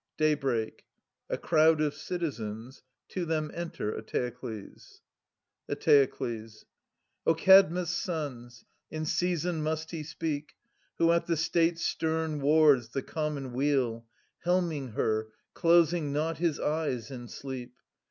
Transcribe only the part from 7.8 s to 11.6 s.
sons, in season must he speak Who at the